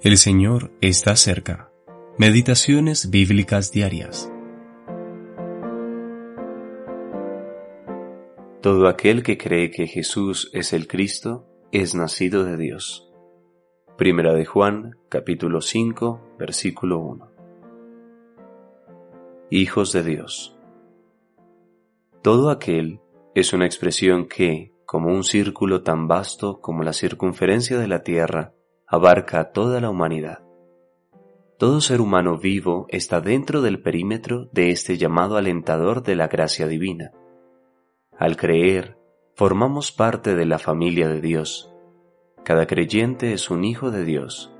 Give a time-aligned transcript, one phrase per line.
[0.00, 1.72] El Señor está cerca.
[2.18, 4.32] Meditaciones bíblicas diarias.
[8.62, 13.12] Todo aquel que cree que Jesús es el Cristo es nacido de Dios.
[13.96, 17.32] Primera de Juan, capítulo 5, versículo 1.
[19.50, 20.56] Hijos de Dios.
[22.22, 23.00] Todo aquel
[23.34, 28.54] es una expresión que, como un círculo tan vasto como la circunferencia de la Tierra,
[28.90, 30.38] abarca a toda la humanidad.
[31.58, 36.66] Todo ser humano vivo está dentro del perímetro de este llamado alentador de la gracia
[36.66, 37.12] divina.
[38.16, 38.96] Al creer,
[39.34, 41.70] formamos parte de la familia de Dios.
[42.44, 44.54] Cada creyente es un hijo de Dios.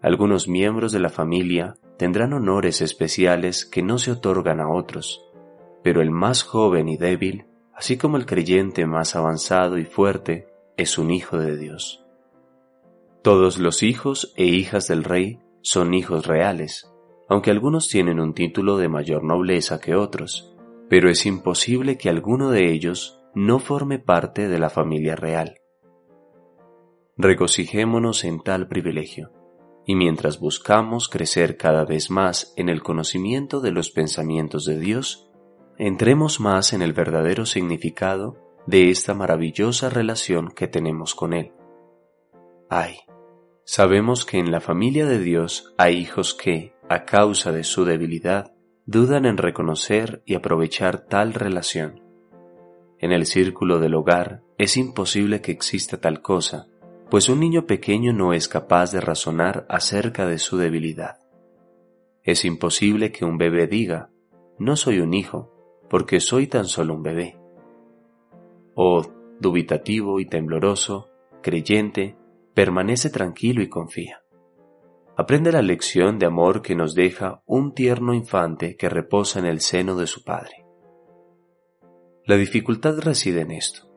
[0.00, 5.26] Algunos miembros de la familia tendrán honores especiales que no se otorgan a otros,
[5.82, 10.48] pero el más joven y débil, así como el creyente más avanzado y fuerte,
[10.78, 12.05] es un hijo de Dios.
[13.26, 16.88] Todos los hijos e hijas del rey son hijos reales,
[17.28, 20.54] aunque algunos tienen un título de mayor nobleza que otros,
[20.88, 25.56] pero es imposible que alguno de ellos no forme parte de la familia real.
[27.16, 29.32] Regocijémonos en tal privilegio,
[29.84, 35.28] y mientras buscamos crecer cada vez más en el conocimiento de los pensamientos de Dios,
[35.78, 38.36] entremos más en el verdadero significado
[38.68, 41.50] de esta maravillosa relación que tenemos con Él.
[42.68, 42.98] Ay,
[43.68, 48.54] Sabemos que en la familia de Dios hay hijos que, a causa de su debilidad,
[48.84, 52.00] dudan en reconocer y aprovechar tal relación.
[53.00, 56.68] En el círculo del hogar es imposible que exista tal cosa,
[57.10, 61.16] pues un niño pequeño no es capaz de razonar acerca de su debilidad.
[62.22, 64.10] Es imposible que un bebé diga,
[64.60, 65.52] no soy un hijo,
[65.90, 67.36] porque soy tan solo un bebé.
[68.76, 69.02] O,
[69.40, 71.10] dubitativo y tembloroso,
[71.42, 72.16] creyente,
[72.56, 74.22] permanece tranquilo y confía.
[75.14, 79.60] Aprende la lección de amor que nos deja un tierno infante que reposa en el
[79.60, 80.64] seno de su padre.
[82.24, 83.90] La dificultad reside en esto.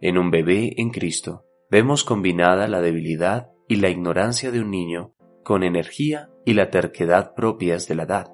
[0.00, 5.12] En un bebé en Cristo vemos combinada la debilidad y la ignorancia de un niño
[5.42, 8.32] con energía y la terquedad propias de la edad.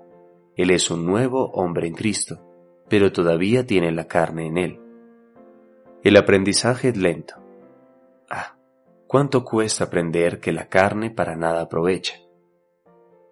[0.56, 2.46] Él es un nuevo hombre en Cristo,
[2.90, 4.80] pero todavía tiene la carne en él.
[6.02, 7.36] El aprendizaje es lento.
[8.28, 8.58] Ah,
[9.14, 12.16] cuánto cuesta aprender que la carne para nada aprovecha.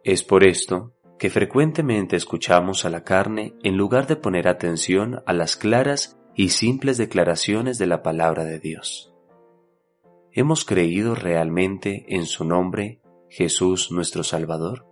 [0.04, 5.32] Es por esto que frecuentemente escuchamos a la carne en lugar de poner atención a
[5.32, 9.12] las claras y simples declaraciones de la palabra de Dios.
[10.31, 14.87] ¿Hemos creído realmente en su nombre, Jesús nuestro Salvador?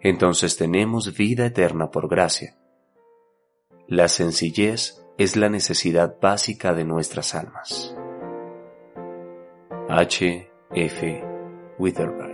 [0.00, 2.56] Entonces tenemos vida eterna por gracia.
[3.88, 7.96] La sencillez es la necesidad básica de nuestras almas.
[9.90, 10.46] H.
[10.74, 11.00] F.
[11.78, 12.33] Witherby